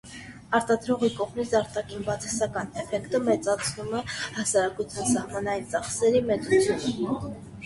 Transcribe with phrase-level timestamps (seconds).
[0.59, 7.33] Արտադրողի կողմից արտաքին բացասական էֆեկտը մեծացնում է հասարակության սահմանային ծախսերի մեծությունը։